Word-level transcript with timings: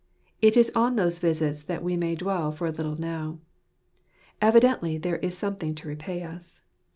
It 0.41 0.57
is 0.57 0.71
on 0.73 0.95
those 0.95 1.19
visits 1.19 1.61
that 1.61 1.83
we 1.83 1.95
may 1.95 2.15
dwell 2.15 2.51
for 2.51 2.65
a 2.65 2.71
little 2.71 2.99
now. 2.99 3.37
Evidently 4.41 4.97
there 4.97 5.17
is 5.17 5.37
something 5.37 5.75
to 5.75 5.87
repay 5.87 6.23
us. 6.23 6.63